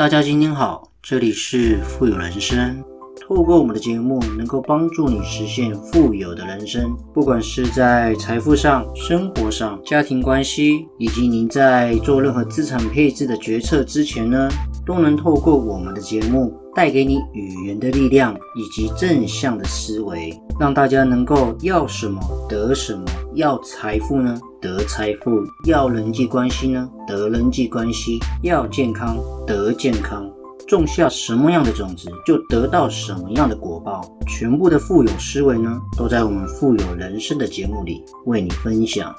[0.00, 2.82] 大家今天好，这里是富有人生。
[3.30, 6.92] 透过我们的节目，能够帮助你实现富有的人生。
[7.14, 14.48] 不管是在财富上、生活上、家庭关系，以及您在做任何资产配置的决策之前呢，
[14.84, 23.04] 都能透过我们的节目，带给你语言的力量以及正向的思维，让大家能够要什么得什么。
[23.36, 25.30] 要财富呢，得财富；
[25.66, 29.16] 要人际关系呢，得人际关系；要健康，
[29.46, 30.28] 得健康。
[30.70, 34.00] 种下什么样的种子，就得到什么样的果报。
[34.28, 39.12] 全部的富有思维呢，都在我们富有人生的节目里为你分享。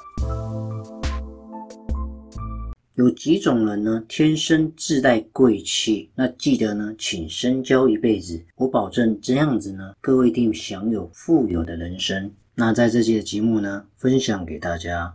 [2.94, 8.42] 有几种人呢，天生自带贵气，那记得呢，请深交一辈子。
[8.56, 12.30] 我保证这样子呢，各位一定享有富有的人生。
[12.54, 15.14] 那在这期的节目呢，分享给大家。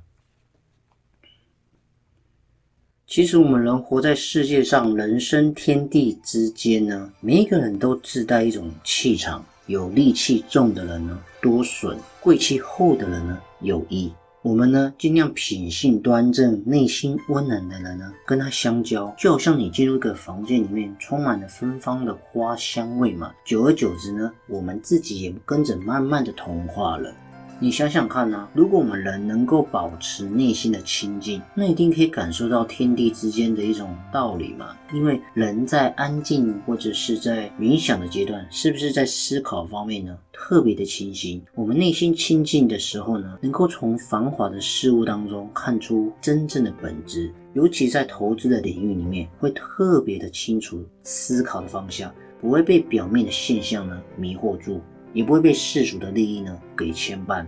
[3.10, 9.44] 其实我们人活在世界上，人生天地之间呢，每一个人都自带一种气场。
[9.68, 14.12] 有戾气重的人呢，多损；贵气厚的人呢，有益。
[14.42, 23.32] 我们呢，尽量品性端正、内心温暖的人呢，跟他相交，就好像你进入一个房间里面，充满了芬芳的花香味嘛。
[23.46, 27.14] 久而久之呢，我们自己也跟着慢慢的同化了。
[27.60, 34.76] 你想想看呢，如果我们人能够保持内心的清净，那一定可以感受到天地之间的一种道理嘛。
[34.94, 41.42] 因为人在安静或者是在冥想的阶段，是不是在思考方面呢特别的清晰？
[41.56, 47.34] 我们内心清净的时候呢，能够从繁华的事物当中看出真正的本质。
[47.54, 54.80] 尤其在投资的领域里面，会特别的清楚思考的方向，不会被表面的现象呢迷惑住。
[55.18, 57.44] 也不会被世俗的利益呢给牵绊。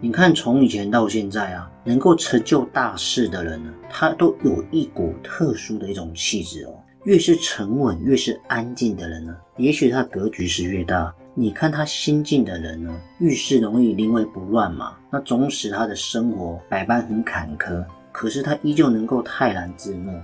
[0.00, 6.74] 你看，从以前到现在啊，能够成就大事的人呢，他都有一股特殊的一种气质哦。
[7.02, 11.12] 越是沉稳、越是安静的人呢，也许他格局是越大。
[11.34, 20.14] 你看他心境的人呢，遇事容易临危不乱嘛，那总使他的生活百般很坎坷，可是他依旧能够泰然自若。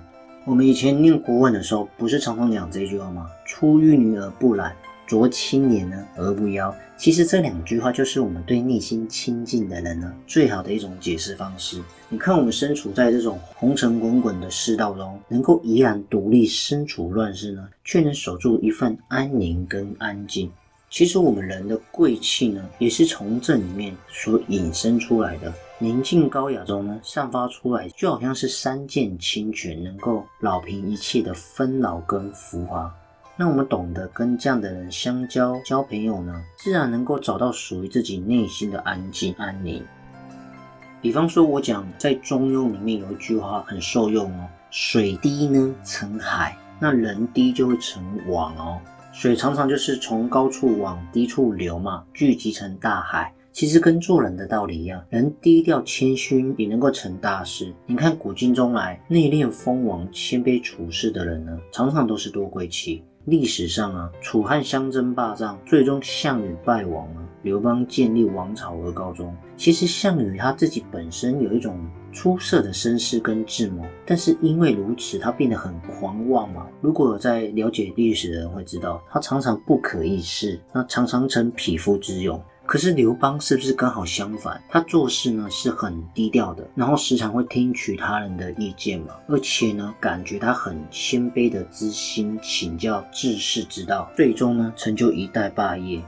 [0.45, 3.27] 我们以前念国文的时候，不是常常讲这句话吗？
[3.45, 4.73] 出淤泥而不染。
[5.11, 11.83] 濯清涟呢而不妖，其实这两句话就是我们对内心清净的人呢最好的一种解释方式。
[12.09, 20.49] 你看，我们身处在这种红尘滚滚的世道中，能够怡然独立，身处乱世呢，却能守住一份安宁跟安静。
[20.89, 25.53] 其实我们人的贵气呢，也是从这里面所引申出来的。
[25.79, 32.95] 宁静高雅中呢，散发出来就好像是三涧清泉，能够老平一切的纷扰跟浮华。
[33.41, 39.83] 那我们懂得跟这样的人相交、交朋友呢，自然能够找到属于自己内心的安静、安宁。
[41.01, 48.79] 比方说，我讲在《中庸》里面有一句话很受用哦：“水低呢成海，那人低就会成网哦。
[49.11, 53.33] 水常常就是从高处往低处流嘛，聚集成大海。
[53.53, 57.73] 其实跟做人的道理一样，人低调谦虚也能够成大事。
[57.87, 63.03] 你看古今中来，内敛锋芒、谦卑处事的人呢，常常都是多贵气。
[63.27, 69.37] 历史上啊，楚汉相争霸占，最终项羽败亡了，刘邦建立王朝而告终。
[69.57, 71.79] 其实项羽他自己本身有一种
[72.13, 76.67] 出色的身世跟智谋，但是因为如此，他变得很狂妄嘛。
[76.81, 82.43] 如果在了解历史的人会知道，他常常不可一世，那常常成匹夫之勇。
[82.71, 84.63] 可是刘邦是不是刚好相反？
[84.69, 96.01] 他做事呢是很低调的，然后时常会听取他人的意见嘛，而且呢，感觉他很谦卑的知心请教治世之道，最终呢成就一代霸业。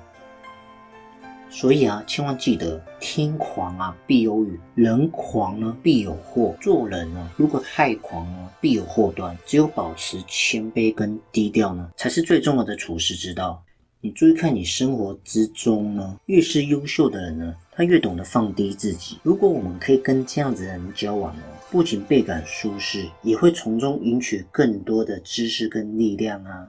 [1.51, 6.55] 所以啊，千万记得，天狂啊必有雨，人狂呢必有祸。
[6.61, 9.37] 做人呢，如果太狂呢，必有祸端。
[9.45, 13.61] 只有保持谦卑跟低调呢，才是最重要的处世之道。
[14.05, 19.17] 你注意看，你生活之中呢，越是优秀的人呢，他越懂得放低自己。
[19.23, 26.69] 如果我们可以跟这样子的人交往哦，不仅倍感舒适，也会从中赢取更多的知识跟力量啊。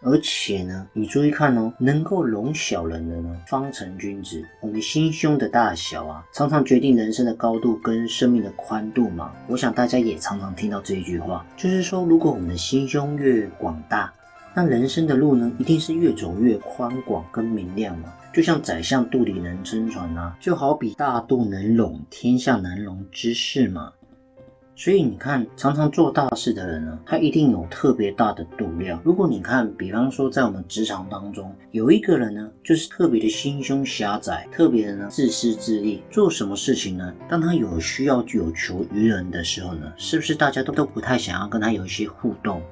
[0.00, 4.42] 而且呢，你注意看哦，能够容小人的呢，方成君子。
[4.62, 9.30] 我们心胸的大小啊，常常决定人生的高度跟生命的宽度嘛。
[9.46, 14.10] 我想大家也常常听到这一句话，就是说，如果我们的心胸越广大。
[14.54, 18.12] 那人生的路呢，一定是越走越宽广跟明亮嘛。
[18.32, 23.92] 就像宰相肚里能撑船呐，就好比大肚能容天下难容之事嘛。
[24.76, 28.98] 所以你看，常常做大事的人呢，他一定有特别大的度量。
[29.04, 37.12] 如果你看，比方说在我们职场当中，有一个人呢，就是特别的心胸狭窄，特别的呢自私自利，做什么事情呢？
[37.28, 42.62] 当他有需要有求于人的时候呢，是不是大家都都不太想要跟他有一些互动？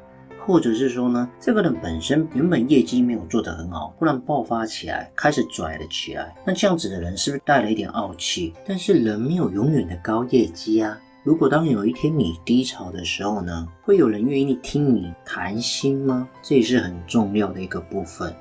[0.48, 6.34] 或者是说呢，这个人本身原本业绩没有做得很好，忽然爆发起来，开始拽了起来。
[6.42, 8.54] 那这样子的人是不是带了一点傲气？
[8.66, 10.98] 但是人没有永远的高业绩啊。
[11.22, 16.26] 如果当有一天你低潮的时候呢，会有人愿意听你谈心吗？
[16.42, 18.34] 这也是很重要的一个部分。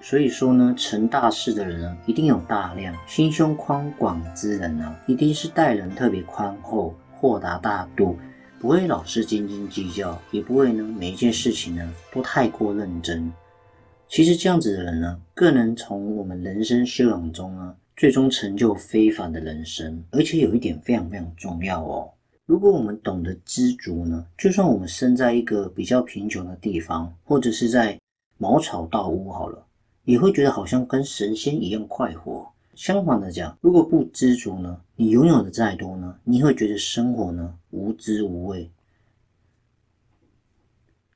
[0.00, 8.18] 所以说呢，成大事的人呢，一定有大量；心胸宽广之人呢，一定是待人特别宽厚、豁达大度，
[8.62, 13.28] 不会老是斤斤计较，也不会呢每一件事情呢都太过认真。
[14.06, 20.00] 其实这样子的人呢，更能从我们人生修养中呢，最终成就非凡的人生。
[20.12, 22.08] 而且有一点非常非常重要哦，
[22.46, 27.98] 如果我们懂得知足呢，就算我们生在一个比较贫穷的地方，或者是在
[28.38, 29.66] 茅草道屋好了。
[30.04, 32.48] 也会觉得好像跟神仙一样快活。
[32.74, 38.70] 相反的讲，如果不知足呢，你拥有的再多呢，你会觉得生活呢无滋无味。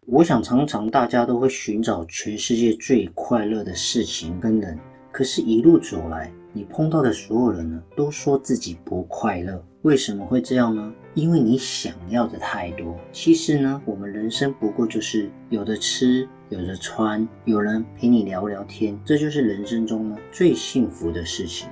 [0.05, 4.79] 我想常常大家都会寻找全世界最快乐的事情跟人，
[5.11, 9.65] 可是，一路走来，你碰到的所有人呢，都说自己不快乐。
[9.83, 10.95] 为什么会这样呢？
[11.15, 12.97] 因为你想要的太多。
[13.13, 16.29] 其实呢，我们人生不过就是有的吃。
[16.49, 21.69] 有着穿，有人陪你聊聊天，这就是人生中呢最幸福的事情。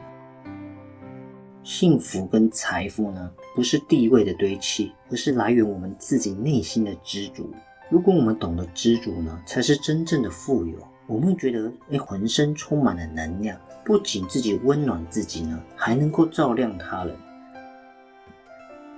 [1.63, 7.49] 幸福跟财富呢，不是地位的堆砌，而是来源我们自己内心的知足。
[7.89, 10.77] 如果我们懂得知足呢，才是真正的富有。
[11.07, 17.15] 我们会觉得，哎，浑身充满了能量，不仅自己温暖自己呢，还能够照亮他人。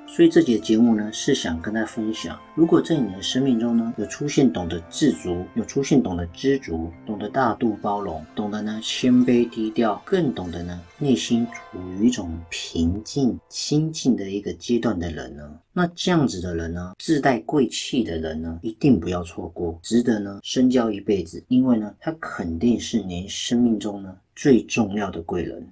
[0.08, 25.68] 所以这节节目呢，是想跟大家分享，如果在你的生命中呢，有出现懂得自足，有出现懂得知足，懂得大度包容，懂得呢谦卑低调，更懂得呢内心处于一种平静清静的一个阶段的人呢，那这样子的人呢，自带贵气的人呢，一定不要错过，值得呢深交一辈子，因为呢，他肯定是您生命中呢最重要的贵人。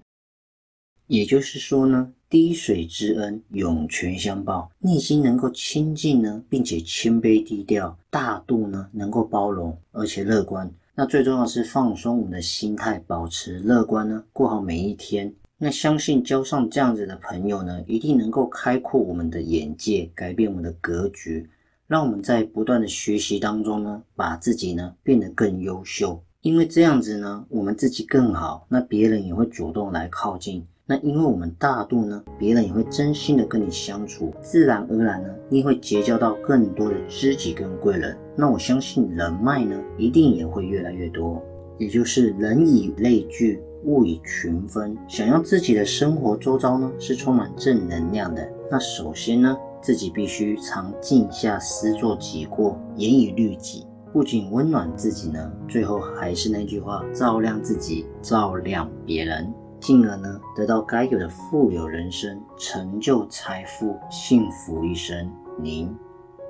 [1.06, 2.12] 也就是说呢。
[2.34, 4.68] 滴水之恩，涌泉相报。
[4.80, 10.68] 内心能够清净呢，并且谦卑低调，大度呢，能够包容，而且乐观。
[10.96, 15.32] 那最重要是放松我们的心态，保持乐观呢，过好每一天。
[15.58, 21.48] 那相信交上这样子的朋友呢，一定能够开阔我们的眼界，改变我们的格局，
[21.86, 26.20] 让我们在不断的学习当中呢，把自己呢变得更优秀。
[26.40, 30.66] 因为这样子呢，我们自己更好，那别人也会主动来靠近。
[30.86, 38.14] 那因为我们大度呢，别人也会真心的跟你相处，自然而然呢，你会结交到更多的知己跟贵人。
[38.36, 41.42] 那我相信人脉呢，一定也会越来越多。
[41.78, 44.94] 也就是人以类聚，物以群分。
[45.08, 59.50] 想要自己的生活周遭呢是充满正能量的，那首先呢，自己必须常静下思做己过，严以律己，不仅温暖自己呢，最后还是那句话，照亮自己，照亮别人。
[59.84, 65.30] 进而呢，得到该有的富有人生、成就财富、幸福一生。
[65.62, 65.94] 您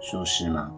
[0.01, 0.71] 说是吗？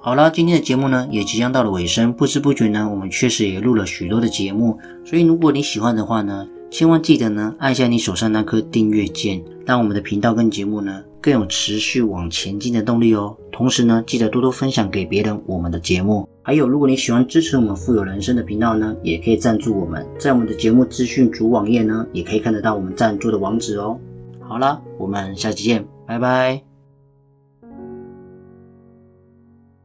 [0.00, 2.12] 好了，今天的节目呢，也即将到了尾声。
[2.12, 4.76] 不知不觉呢，我们确实也录了许多的节目。
[5.06, 13.36] 所以，如果你喜欢的话呢，千万记得呢，按下你手上那颗订阅键，让我们的频道跟节目呢，更有持续往前进的动力哦。
[13.60, 16.26] 同时呢，记得多多分享给别人我们的节目。
[16.40, 24.00] 还有，如果你喜欢支持我们富有人生的频道呢，也可以赞助我们，在我们的节目资讯主网页呢，也可以看得到我们赞助的网址哦。
[24.40, 26.69] 好了，我们下期见，拜拜。